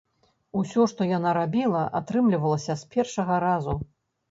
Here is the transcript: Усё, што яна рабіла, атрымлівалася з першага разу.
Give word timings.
Усё, 0.61 0.85
што 0.93 1.07
яна 1.17 1.33
рабіла, 1.39 1.83
атрымлівалася 2.01 2.81
з 2.83 2.91
першага 2.99 3.39
разу. 3.49 3.79